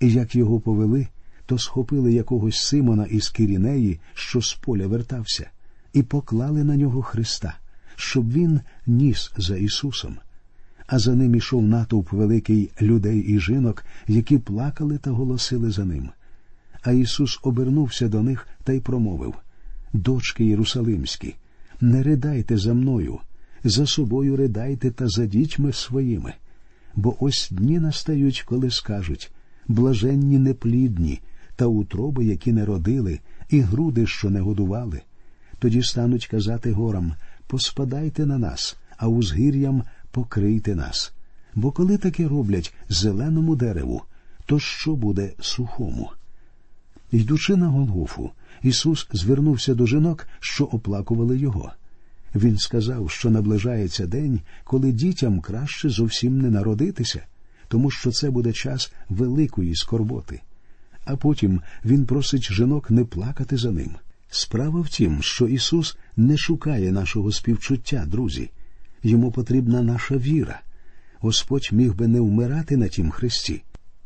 І 0.00 0.12
як 0.12 0.36
його 0.36 0.60
повели, 0.60 1.08
то 1.46 1.58
схопили 1.58 2.12
якогось 2.12 2.66
Симона 2.66 3.04
із 3.04 3.28
Кірінеї, 3.28 4.00
що 4.14 4.42
з 4.42 4.54
поля 4.54 4.86
вертався, 4.86 5.50
і 5.92 6.02
поклали 6.02 6.64
на 6.64 6.76
нього 6.76 7.02
Христа, 7.02 7.58
щоб 7.96 8.32
він 8.32 8.60
ніс 8.86 9.32
за 9.36 9.56
Ісусом. 9.56 10.16
А 10.86 10.98
за 10.98 11.14
ним 11.14 11.34
ішов 11.34 11.62
натовп 11.62 12.12
великий 12.12 12.70
людей 12.82 13.20
і 13.20 13.40
жінок, 13.40 13.84
які 14.06 14.38
плакали 14.38 14.98
та 14.98 15.10
голосили 15.10 15.70
за 15.70 15.84
ним. 15.84 16.10
А 16.82 16.92
Ісус 16.92 17.40
обернувся 17.42 18.08
до 18.08 18.22
них 18.22 18.48
та 18.64 18.72
й 18.72 18.80
промовив 18.80 19.34
Дочки 19.92 20.44
Єрусалимські, 20.44 21.34
не 21.82 22.02
ридайте 22.02 22.56
за 22.56 22.74
мною, 22.74 23.18
за 23.64 23.86
собою 23.86 24.36
ридайте 24.36 24.90
та 24.90 25.08
за 25.08 25.26
дітьми 25.26 25.72
своїми. 25.72 26.34
Бо 26.94 27.16
ось 27.20 27.48
дні 27.50 27.78
настають, 27.78 28.42
коли 28.42 28.70
скажуть 28.70 29.32
блаженні 29.68 30.38
неплідні, 30.38 31.20
та 31.56 31.66
утроби, 31.66 32.24
які 32.24 32.52
не 32.52 32.64
родили, 32.64 33.20
і 33.50 33.60
груди, 33.60 34.06
що 34.06 34.30
не 34.30 34.40
годували. 34.40 35.00
Тоді 35.58 35.82
стануть 35.82 36.26
казати 36.26 36.72
горам 36.72 37.14
поспадайте 37.46 38.26
на 38.26 38.38
нас, 38.38 38.76
а 38.96 39.08
узгір'ям 39.08 39.82
покрийте 40.10 40.74
нас. 40.76 41.12
Бо 41.54 41.72
коли 41.72 41.98
таке 41.98 42.28
роблять 42.28 42.74
зеленому 42.88 43.56
дереву, 43.56 44.02
то 44.46 44.58
що 44.58 44.96
буде 44.96 45.32
сухому? 45.40 46.10
Йдучи 47.12 47.56
на 47.56 47.68
Голгофу, 47.68 48.30
Ісус 48.62 49.08
звернувся 49.12 49.74
до 49.74 49.86
жінок, 49.86 50.26
що 50.40 50.64
оплакували 50.64 51.38
його. 51.38 51.72
Він 52.34 52.58
сказав, 52.58 53.10
що 53.10 53.30
наближається 53.30 54.06
день, 54.06 54.40
коли 54.64 54.92
дітям 54.92 55.40
краще 55.40 55.88
зовсім 55.88 56.40
не 56.40 56.50
народитися, 56.50 57.22
тому 57.68 57.90
що 57.90 58.10
це 58.10 58.30
буде 58.30 58.52
час 58.52 58.92
великої 59.08 59.74
скорботи. 59.76 60.40
А 61.04 61.16
потім 61.16 61.60
він 61.84 62.06
просить 62.06 62.52
жінок 62.52 62.90
не 62.90 63.04
плакати 63.04 63.56
за 63.56 63.70
ним. 63.70 63.90
Справа 64.30 64.80
в 64.80 64.88
тім, 64.88 65.22
що 65.22 65.48
Ісус 65.48 65.96
не 66.16 66.36
шукає 66.36 66.92
нашого 66.92 67.32
співчуття, 67.32 68.04
друзі. 68.06 68.50
Йому 69.02 69.32
потрібна 69.32 69.82
наша 69.82 70.16
віра. 70.16 70.60
Господь 71.20 71.68
міг 71.72 71.94
би 71.94 72.08
не 72.08 72.20
вмирати 72.20 72.76
на 72.76 72.88
тім 72.88 73.10
хресті, 73.10 73.62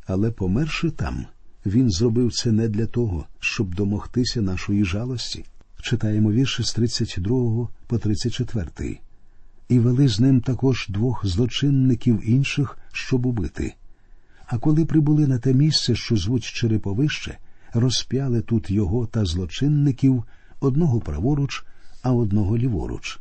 але, 0.07 0.31
померши 0.31 0.91
там, 0.91 1.27
Він 1.67 1.91
зробив 1.91 2.33
це 2.33 2.53
не 2.53 2.69
для 2.69 2.87
того, 2.87 3.27
щоб 3.41 3.75
домогтися 3.75 4.43
нашої 4.43 4.85
жалості. 4.85 5.45
Читаємо 5.83 6.33
вірші 6.33 6.63
з 6.63 6.73
32 6.73 7.69
по 7.87 7.99
34. 7.99 8.99
І 9.69 9.79
вели 9.79 10.09
з 10.09 10.21
ним 10.21 10.41
також 10.41 10.87
двох 10.89 11.27
злочинників 11.27 12.29
інших, 12.29 12.79
щоб 12.93 13.27
убити. 13.27 13.75
А 14.47 14.59
коли 14.59 14.85
прибули 14.85 15.27
на 15.27 15.39
те 15.39 15.55
місце, 15.55 15.95
що 15.95 16.17
звуть 16.17 16.45
Череповище, 16.45 17.39
розп'яли 17.73 18.41
тут 18.41 18.71
його 18.71 19.07
та 19.07 19.25
злочинників 19.25 20.25
одного 20.61 21.01
праворуч, 21.01 21.65
а 22.03 22.13
одного 22.13 22.59
ліворуч. 22.59 23.19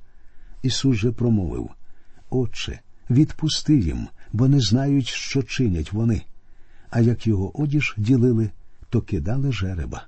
Ісус 0.64 0.98
же 0.98 1.12
промовив 1.12 1.70
Отче, 2.30 2.80
відпусти 3.10 3.80
їм, 3.80 4.08
бо 4.34 4.48
не 4.48 4.60
знають, 4.60 5.08
що 5.08 5.44
чинять 5.44 5.94
вони. 5.94 6.22
А 6.96 7.02
як 7.02 7.28
його 7.28 7.62
одіж 7.62 7.94
ділили, 7.98 8.50
то 8.90 9.02
кидали 9.02 9.52
жереба. 9.52 10.08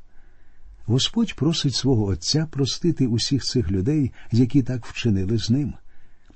Господь 0.86 1.36
просить 1.36 1.76
свого 1.76 2.06
Отця 2.06 2.48
простити 2.52 3.08
усіх 3.08 3.44
цих 3.44 3.72
людей, 3.72 4.12
які 4.32 4.64
так 4.64 4.86
вчинили 4.86 5.38
з 5.38 5.50
ним. 5.50 5.74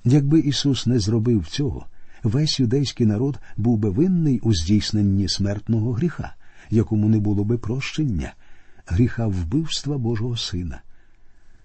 Якби 0.03 0.39
Ісус 0.39 0.86
не 0.86 1.00
зробив 1.00 1.48
цього, 1.48 1.86
весь 2.24 2.60
юдейський 2.60 3.05
народ 3.05 3.39
був 3.58 3.77
би 3.77 3.89
винний 3.89 4.39
у 4.39 4.53
здійсненні 4.53 5.29
смертного 5.29 5.93
гріха, 5.93 6.36
якому 6.70 7.10
не 7.10 7.20
було 7.20 7.43
би 7.43 7.58
прощення, 7.58 8.34
гріха 8.86 9.27
вбивства 9.27 9.98
Божого 9.98 10.38
Сина. 10.38 10.81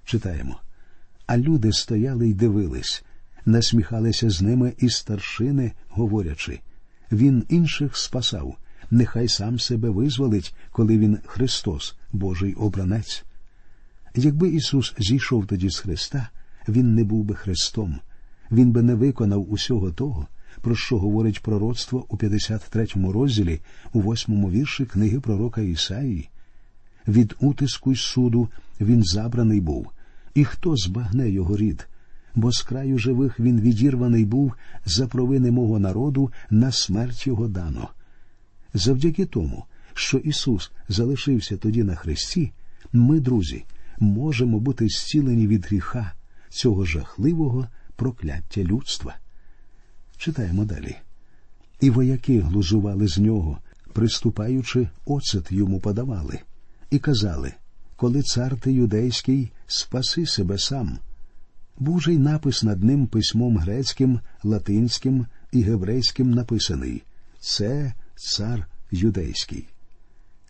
Читаємо. 0.04 0.60
А 1.26 1.38
люди 1.38 1.72
стояли 1.72 2.28
й 2.28 2.34
дивились, 2.34 3.04
насміхалися 3.46 4.30
з 4.30 4.42
ними 4.42 4.72
і 4.78 4.90
старшини, 4.90 5.72
говорячи 5.88 6.60
Він 7.12 7.44
інших 7.48 7.96
спасав, 7.96 8.56
нехай 8.90 9.28
сам 9.28 9.58
себе 9.58 9.90
визволить, 9.90 10.54
коли 10.70 10.98
він 10.98 11.18
Христос, 11.26 11.96
Божий 12.12 12.54
обранець. 12.54 13.24
Якби 14.14 14.48
Ісус 14.48 14.94
зійшов 14.98 15.46
тоді 15.46 15.70
з 15.70 15.78
Христа, 15.78 16.28
Він 16.68 16.94
не 16.94 17.04
був 17.04 17.24
би 17.24 17.34
Христом, 17.34 18.00
Він 18.50 18.72
би 18.72 18.82
не 18.82 18.94
виконав 18.94 19.52
усього 19.52 19.90
того, 19.90 20.26
про 20.60 20.76
що 20.76 20.98
говорить 20.98 21.42
пророцтво 21.42 22.06
у 22.08 22.16
53-му 22.16 23.12
розділі, 23.12 23.60
у 23.92 24.00
8 24.00 24.50
вірші 24.50 24.84
книги 24.84 25.20
пророка 25.20 25.60
Ісаїї. 25.60 26.28
Від 27.08 27.34
утиску 27.40 27.92
й 27.92 27.96
суду 27.96 28.48
він 28.80 29.04
забраний 29.04 29.60
був, 29.60 29.90
і 30.34 30.44
хто 30.44 30.76
збагне 30.76 31.30
його 31.30 31.56
рід, 31.56 31.88
бо 32.34 32.52
з 32.52 32.62
краю 32.62 32.98
живих 32.98 33.40
він 33.40 33.60
відірваний 33.60 34.24
був 34.24 34.52
за 34.84 35.06
провини 35.06 35.50
мого 35.50 35.78
народу 35.78 36.32
на 36.50 36.72
смерть 36.72 37.26
його 37.26 37.48
дано. 37.48 37.88
Завдяки 38.76 39.26
тому, 39.26 39.64
що 39.94 40.18
Ісус 40.18 40.70
залишився 40.88 41.56
тоді 41.56 41.82
на 41.82 41.94
хресті, 41.94 42.52
ми, 42.92 43.20
друзі, 43.20 43.64
можемо 43.98 44.60
бути 44.60 44.88
зцілені 44.88 45.46
від 45.46 45.66
гріха 45.66 46.12
цього 46.48 46.84
жахливого 46.84 47.66
прокляття 47.96 48.62
людства. 48.62 49.16
Читаємо 50.16 50.64
далі. 50.64 50.96
І 51.80 51.90
вояки 51.90 52.40
глузували 52.40 53.08
з 53.08 53.18
нього, 53.18 53.58
приступаючи, 53.92 54.88
оцет 55.04 55.52
йому 55.52 55.80
подавали, 55.80 56.40
і 56.90 56.98
казали 56.98 57.52
Коли 57.96 58.22
цар 58.22 58.56
ти 58.56 58.72
юдейський, 58.72 59.52
спаси 59.66 60.26
себе 60.26 60.58
сам. 60.58 60.98
Був 61.78 62.00
же 62.00 62.14
й 62.14 62.18
напис 62.18 62.62
над 62.62 62.84
ним 62.84 63.06
письмом 63.06 63.56
грецьким, 63.56 64.20
латинським 64.42 65.26
і 65.52 65.62
геврейським 65.62 66.30
написаний 66.30 67.02
Це 67.40 67.92
цар 68.16 68.66
юдейський. 68.90 69.68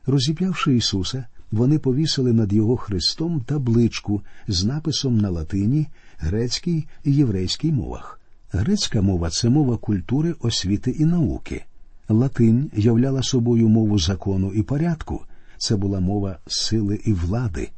Розіп'явши 0.07 0.77
Ісуса, 0.77 1.27
вони 1.51 1.79
повісили 1.79 2.33
над 2.33 2.53
його 2.53 2.77
хрестом 2.77 3.41
табличку 3.41 4.23
з 4.49 4.65
написом 4.65 5.19
на 5.19 5.31
латині, 5.31 5.87
грецькій 6.19 6.87
і 7.05 7.15
єврейській 7.15 7.73
мовах. 7.73 8.21
Грецька 8.53 9.03
мова 9.03 9.31
це 9.31 9.49
мова 9.49 9.77
культури, 9.77 10.35
освіти 10.41 10.91
і 10.91 11.05
науки. 11.05 11.65
Латинь 12.09 12.71
являла 12.77 13.23
собою 13.23 13.69
мову 13.69 13.99
закону 13.99 14.53
і 14.53 14.63
порядку, 14.63 15.25
це 15.59 15.77
була 15.77 16.01
мова 16.01 16.39
сили 16.47 17.01
і 17.05 17.13
влади, 17.13 17.71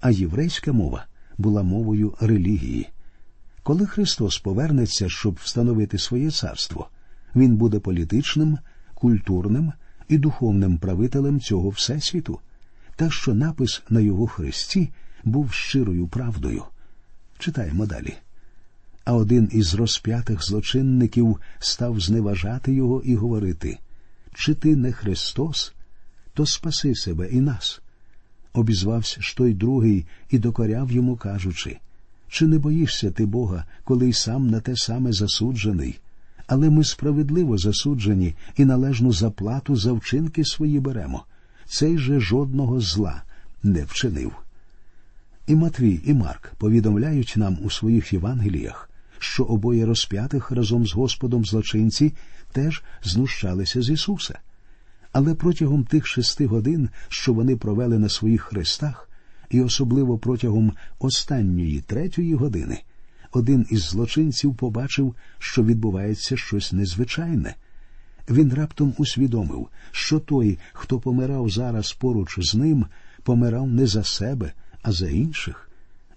а 0.00 0.10
єврейська 0.10 0.72
мова 0.72 1.06
була 1.38 1.62
мовою 1.62 2.14
релігії. 2.20 2.88
Коли 3.62 3.86
Христос 3.86 4.38
повернеться, 4.38 5.08
щоб 5.08 5.38
встановити 5.42 5.98
своє 5.98 6.30
царство, 6.30 6.88
Він 7.36 7.56
буде 7.56 7.78
політичним, 7.78 8.58
культурним 9.04 9.72
і 10.08 10.18
духовним 10.18 10.78
правителем 10.78 11.40
цього 11.40 11.68
всесвіту, 11.68 12.38
так 12.96 13.12
що 13.12 13.34
напис 13.34 13.82
на 13.90 14.00
його 14.00 14.26
хресті 14.26 14.90
був 15.24 15.52
щирою 15.52 16.06
правдою. 16.06 16.64
Читаємо 17.38 17.86
далі. 17.86 18.14
А 19.04 19.12
один 19.12 19.48
із 19.52 19.74
розп'ятих 19.74 20.44
злочинників 20.44 21.40
став 21.58 22.00
зневажати 22.00 22.74
його 22.74 23.02
і 23.04 23.14
говорити 23.14 23.78
Чи 24.34 24.54
ти 24.54 24.76
не 24.76 24.92
Христос, 24.92 25.72
то 26.34 26.46
спаси 26.46 26.94
себе 26.94 27.28
і 27.28 27.40
нас. 27.40 27.82
Обізвався 28.52 29.20
ж 29.20 29.36
той 29.36 29.54
другий 29.54 30.06
і 30.30 30.38
докоряв 30.38 30.92
йому, 30.92 31.16
кажучи 31.16 31.78
Чи 32.28 32.46
не 32.46 32.58
боїшся 32.58 33.10
ти 33.10 33.26
Бога, 33.26 33.64
коли 33.84 34.08
й 34.08 34.12
сам 34.12 34.50
на 34.50 34.60
те 34.60 34.76
саме 34.76 35.12
засуджений? 35.12 35.98
Але 36.46 36.70
ми 36.70 36.84
справедливо 36.84 37.58
засуджені 37.58 38.34
і 38.56 38.64
належну 38.64 39.12
заплату 39.12 39.76
за 39.76 39.92
вчинки 39.92 40.44
свої 40.44 40.80
беремо. 40.80 41.24
Цей 41.66 41.98
же 41.98 42.20
жодного 42.20 42.80
зла 42.80 43.22
не 43.62 43.84
вчинив. 43.84 44.32
І 45.46 45.54
Матвій, 45.54 46.00
і 46.04 46.14
Марк 46.14 46.54
повідомляють 46.58 47.34
нам 47.36 47.58
у 47.62 47.70
своїх 47.70 48.12
Євангеліях, 48.12 48.90
що 49.18 49.44
обоє 49.44 49.86
розп'ятих 49.86 50.50
разом 50.50 50.86
з 50.86 50.92
Господом 50.92 51.44
злочинці 51.44 52.12
теж 52.52 52.82
знущалися 53.02 53.82
з 53.82 53.90
Ісуса. 53.90 54.38
Але 55.12 55.34
протягом 55.34 55.84
тих 55.84 56.06
шести 56.06 56.46
годин, 56.46 56.88
що 57.08 57.32
вони 57.32 57.56
провели 57.56 57.98
на 57.98 58.08
своїх 58.08 58.42
хрестах, 58.42 59.08
і 59.50 59.60
особливо 59.60 60.18
протягом 60.18 60.72
останньої 60.98 61.80
третьої 61.80 62.34
години, 62.34 62.82
один 63.36 63.66
із 63.70 63.82
злочинців 63.82 64.54
побачив, 64.54 65.14
що 65.38 65.64
відбувається 65.64 66.36
щось 66.36 66.72
незвичайне. 66.72 67.54
Він 68.30 68.54
раптом 68.54 68.94
усвідомив, 68.98 69.68
що 69.90 70.18
той, 70.20 70.58
хто 70.72 71.00
помирав 71.00 71.50
зараз 71.50 71.92
поруч 71.92 72.38
з 72.38 72.54
ним, 72.54 72.86
помирав 73.22 73.68
не 73.68 73.86
за 73.86 74.04
себе, 74.04 74.52
а 74.82 74.92
за 74.92 75.08
інших. 75.08 75.70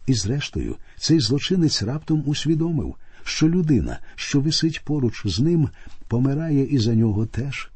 І, 0.08 0.14
зрештою, 0.14 0.76
цей 0.98 1.20
злочинець 1.20 1.84
раптом 1.84 2.24
усвідомив, 2.26 2.96
що 3.24 3.50
людина, 3.50 4.00
що 4.16 4.40
висить 4.42 4.82
поруч 4.86 5.22
з 5.28 5.40
ним, 5.40 5.70
помирає 6.08 6.66
і 6.66 6.78
за 6.78 6.96
нього 6.96 7.26
теж. 7.26 7.70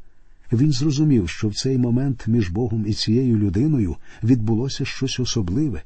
Він 0.53 0.71
зрозумів, 0.71 1.29
що 1.29 1.47
в 1.47 1.55
цей 1.55 1.77
момент 1.77 2.27
між 2.27 2.49
Богом 2.49 2.85
і 2.87 2.93
цією 2.93 3.37
людиною 3.37 3.95
відбулося 4.23 4.85
щось 4.85 5.19
особливе. 5.19 5.83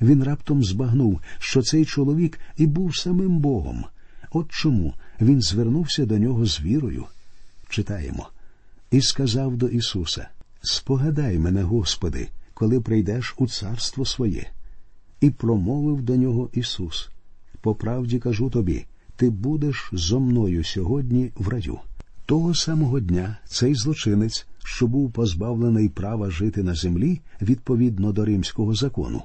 Він 0.00 0.24
раптом 0.24 0.64
збагнув, 0.64 1.20
що 1.38 1.62
цей 1.62 1.84
чоловік 1.84 2.38
і 2.56 2.66
був 2.66 2.96
самим 2.96 3.38
Богом. 3.38 3.84
От 4.30 4.52
чому 4.52 4.94
він 5.20 5.42
звернувся 5.42 6.06
до 6.06 6.18
нього 6.18 6.46
з 6.46 6.60
вірою. 6.60 7.04
Читаємо 7.68 8.28
і 8.90 9.00
сказав 9.00 9.56
до 9.56 9.68
Ісуса: 9.68 10.28
Спогадай 10.62 11.38
мене, 11.38 11.62
Господи, 11.62 12.28
коли 12.54 12.80
прийдеш 12.80 13.34
у 13.38 13.48
царство 13.48 14.04
своє. 14.04 14.50
І 15.20 15.30
промовив 15.30 16.02
до 16.02 16.16
нього 16.16 16.50
Ісус: 16.52 17.08
По 17.60 17.74
правді 17.74 18.18
кажу 18.18 18.50
тобі, 18.50 18.86
ти 19.16 19.30
будеш 19.30 19.90
зо 19.92 20.20
мною 20.20 20.64
сьогодні 20.64 21.32
в 21.34 21.48
раю. 21.48 21.78
Того 22.26 22.54
самого 22.54 23.00
дня 23.00 23.38
цей 23.46 23.74
злочинець, 23.74 24.46
що 24.64 24.86
був 24.86 25.12
позбавлений 25.12 25.88
права 25.88 26.30
жити 26.30 26.62
на 26.62 26.74
землі 26.74 27.20
відповідно 27.42 28.12
до 28.12 28.24
римського 28.24 28.74
закону, 28.74 29.22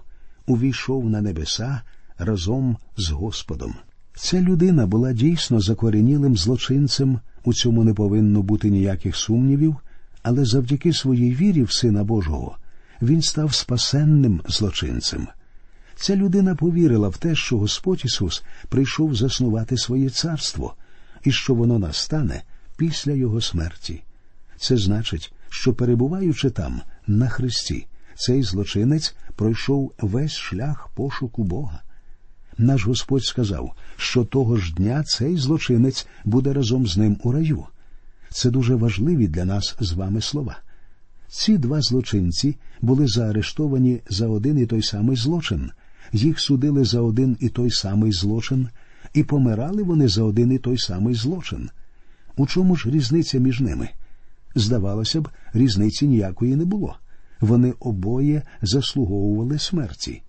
увійшов 0.48 1.10
на 1.10 1.22
небеса 1.22 1.82
разом 2.18 2.78
з 2.98 3.10
Господом. 3.10 3.76
Ця 4.16 4.42
людина 4.42 4.88
була 4.88 5.14
дійсно 5.14 5.62
закоренілим 5.62 6.38
злочинцем, 6.38 7.20
у 7.44 7.54
цьому 7.54 7.84
не 7.84 7.94
повинно 7.94 8.42
бути 8.42 8.70
ніяких 8.70 9.16
сумнівів, 9.16 9.76
але 10.24 10.46
завдяки 10.46 10.94
своїй 10.94 11.36
вірі 11.36 11.64
в 11.64 11.72
Сина 11.72 12.04
Божого 12.04 12.58
він 13.02 13.22
став 13.22 13.54
спасенним 13.54 14.42
злочинцем. 14.48 15.28
Ця 15.96 16.16
людина 16.16 16.56
повірила 16.56 17.10
в 17.10 17.18
те, 17.18 17.36
що 17.36 17.58
Господь 17.58 18.02
Ісус 18.06 18.44
прийшов 18.70 19.16
заснувати 19.16 19.78
своє 19.78 20.10
царство 20.10 20.76
і 21.24 21.32
що 21.32 21.54
воно 21.54 21.80
настане 21.80 22.44
після 22.78 23.12
Його 23.12 23.42
смерті. 23.42 24.04
Це 24.58 24.78
значить, 24.78 25.34
що 25.50 25.74
перебуваючи 25.74 26.50
там, 26.50 26.82
на 27.08 27.30
Христі, 27.30 27.88
цей 28.15 28.43
злочинець 28.43 29.15
пройшов 29.36 29.93
весь 29.99 30.36
шлях 30.36 30.89
пошуку 30.95 31.43
Бога. 31.43 31.82
Наш 32.58 32.86
Господь 32.86 33.23
сказав, 33.23 33.76
що 33.97 34.26
того 34.26 34.58
ж 34.58 34.73
дня 34.73 35.04
цей 35.04 35.38
злочинець 35.38 36.08
буде 36.26 36.54
разом 36.54 36.88
з 36.88 36.97
ним 36.97 37.17
у 37.23 37.32
раю. 37.32 37.65
Це 38.30 38.49
дуже 38.49 38.76
важливі 38.76 39.28
для 39.28 39.45
нас 39.45 39.76
з 39.80 39.91
вами 39.91 40.21
слова. 40.21 40.58
Ці 41.28 41.58
два 41.58 41.82
злочинці 41.82 42.56
були 42.82 43.08
заарештовані 43.08 44.02
за 44.10 44.28
один 44.28 44.58
і 44.58 44.65
той 44.65 44.84
самий 44.84 45.17
злочин, 45.17 45.71
їх 46.12 46.39
судили 46.39 46.86
за 46.86 47.02
один 47.02 47.38
і 47.39 47.49
той 47.49 47.71
самий 47.71 48.12
злочин, 48.12 48.69
і 49.13 49.23
помирали 49.23 49.84
вони 49.84 50.08
за 50.08 50.23
один 50.23 50.52
і 50.52 50.58
той 50.58 50.78
самий 50.78 51.15
злочин. 51.15 51.69
У 52.36 52.47
чому 52.47 52.76
ж 52.76 52.89
різниця 52.89 53.39
між 53.39 53.60
ними? 53.60 53.89
Здавалося 54.56 55.21
б, 55.21 55.30
різниці 55.54 56.08
ніякої 56.08 56.56
не 56.56 56.65
було. 56.65 56.95
Вони 57.44 57.74
обоє 57.80 58.42
заслуговували 58.62 59.60
смерті. 59.60 60.22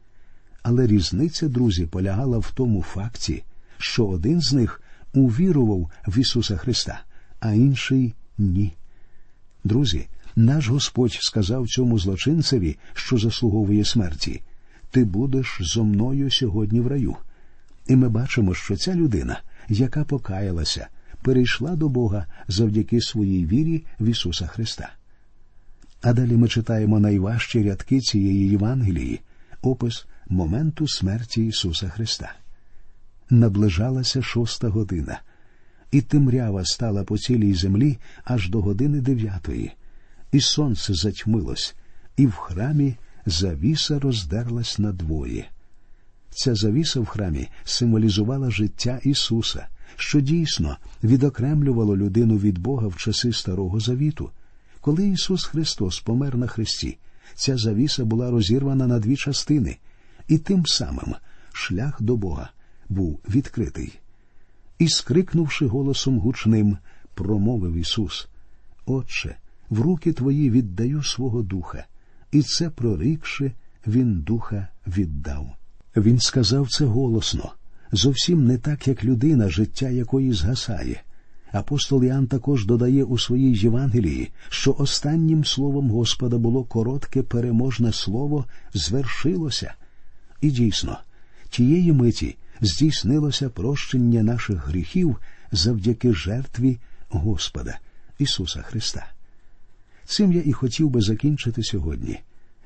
Але 0.63 0.87
різниця, 0.87 1.49
друзі, 1.49 1.87
полягала 1.87 2.39
в 2.39 2.53
тому 2.55 2.83
факті, 2.83 3.45
що 3.79 4.07
один 4.07 4.41
з 4.41 4.53
них 4.53 4.83
увірував 5.13 5.91
в 6.07 6.19
Ісуса 6.19 6.57
Христа, 6.57 7.03
а 7.41 7.53
інший 7.53 8.15
ні. 8.39 8.75
Друзі, 9.65 10.07
наш 10.37 10.69
Господь 10.69 11.13
сказав 11.13 11.69
цьому 11.69 11.99
злочинцеві, 11.99 12.77
що 12.95 13.19
заслуговує 13.19 13.85
смерті 13.85 14.43
Ти 14.91 15.05
будеш 15.05 15.59
зо 15.61 15.85
мною 15.85 16.31
сьогодні 16.31 16.81
в 16.81 16.87
раю. 16.87 17.17
І 17.87 17.97
ми 17.97 18.09
бачимо, 18.09 18.55
що 18.55 18.77
ця 18.77 18.95
людина, 18.95 19.41
яка 19.69 20.05
покаялася, 20.05 20.89
перейшла 21.23 21.77
до 21.77 21.89
Бога 21.89 22.27
завдяки 22.49 23.01
своїй 23.01 23.47
вірі 23.47 23.85
в 24.01 24.07
Ісуса 24.07 24.47
Христа. 24.47 24.93
А 26.05 26.13
далі 26.13 26.37
ми 26.37 26.49
читаємо 26.49 27.01
найважчі 27.01 27.63
рядки 27.63 28.01
цієї 28.01 28.49
Євангелії, 28.49 29.21
опис 29.63 30.07
моменту 30.29 30.89
смерті 30.89 31.47
Ісуса 31.47 31.89
Христа. 31.89 32.33
Наближалася 33.31 34.23
шоста 34.23 34.69
година, 34.69 35.21
і 35.91 36.01
темрява 36.01 36.65
стала 36.65 37.05
по 37.05 37.19
цілій 37.19 37.55
землі 37.55 37.99
аж 38.25 38.49
до 38.49 38.61
години 38.61 39.01
дев'ятої, 39.01 39.73
і 40.33 40.41
сонце 40.41 40.95
затьмилось, 40.95 41.75
і 42.17 42.27
в 42.27 42.33
храмі 42.33 42.97
завіса 43.27 43.99
роздерлась 43.99 44.79
надвоє. 44.79 45.47
Ця 46.31 46.55
завіса 46.55 47.01
в 47.01 47.07
храмі 47.07 47.49
символізувала 47.65 48.51
життя 48.51 49.01
Ісуса, 49.05 49.67
що 49.97 50.21
дійсно 50.21 50.77
відокремлювало 51.05 51.97
людину 51.97 52.39
від 52.39 52.59
Бога 52.59 52.87
в 52.87 52.97
часи 52.97 53.33
Старого 53.33 53.81
Завіту. 53.81 54.31
Коли 54.85 55.09
Ісус 55.09 55.45
Христос 55.45 56.01
помер 56.01 56.37
на 56.37 56.47
Христі, 56.47 56.99
ця 57.35 57.57
завіса 57.57 58.05
була 58.05 58.31
розірвана 58.31 58.87
на 58.87 58.99
дві 58.99 59.17
частини, 59.17 59.77
і 60.29 60.39
тим 60.39 60.67
самим 60.67 61.15
шлях 61.53 62.03
до 62.03 62.17
Бога 62.17 62.51
був 62.89 63.21
відкритий. 63.29 63.99
І, 64.79 64.89
скрикнувши 64.89 65.67
голосом 65.67 66.19
гучним, 66.19 66.79
промовив 67.15 67.75
Ісус: 67.75 68.29
Отче, 68.87 69.37
в 69.71 69.81
руки 69.81 70.13
твої 70.13 70.51
віддаю 70.51 71.03
свого 71.03 71.43
духа, 71.43 71.87
і 72.33 72.43
це 72.43 72.71
прорікши, 72.71 73.53
Він 73.87 74.21
духа 74.21 74.69
віддав. 74.87 75.57
Він 75.97 76.19
сказав 76.19 76.69
це 76.69 76.85
голосно, 76.85 77.53
зовсім 77.93 78.47
не 78.47 78.59
так, 78.59 78.89
як 78.89 79.05
людина, 79.05 79.49
життя 79.49 79.89
якої 79.89 80.33
згасає. 80.33 81.03
Апостол 81.55 82.05
Іоанн 82.05 82.27
також 82.27 82.67
додає 82.67 83.05
у 83.05 83.19
своїй 83.19 83.55
Євангелії, 83.55 84.31
що 84.49 84.77
останнім 84.79 85.45
словом 85.45 85.91
Господа 85.91 86.39
було 86.39 86.65
коротке 86.65 87.23
переможне 87.23 87.93
слово 87.93 88.45
звершилося. 88.73 89.75
І 90.41 90.51
дійсно, 90.51 90.99
тієї 91.51 91.93
миті 91.93 92.37
здійснилося 92.61 93.49
прощення 93.49 94.23
наших 94.23 94.69
гріхів 94.69 95.17
завдяки 95.53 96.13
жертві 96.13 96.79
Господа 97.09 97.79
Ісуса 98.19 98.63
Христа. 98.63 99.07
Цим 100.05 100.33
я 100.33 100.43
і 100.45 100.53
хотів 100.53 100.91
би 100.91 101.01
закінчити 101.01 101.63
сьогодні. 101.63 102.21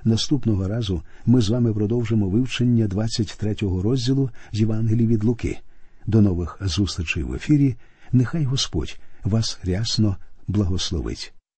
Наступного 0.04 0.68
разу 0.68 1.02
ми 1.26 1.40
з 1.40 1.48
вами 1.48 1.74
продовжимо 1.74 2.28
вивчення 2.28 2.86
23-го 2.86 3.82
розділу 3.82 4.30
Євангелії 4.52 5.06
від 5.06 5.24
Луки. 5.24 5.58
До 6.06 6.20
нових 6.20 6.58
зустрічей 6.60 7.22
в 7.22 7.34
ефірі. 7.34 7.76
Нехай 8.12 8.44
Господь 8.44 8.98
вас 9.24 9.58
рясно 9.62 10.18
благословить. 10.46 11.32